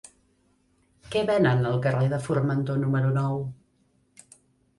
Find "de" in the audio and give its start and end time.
2.15-2.19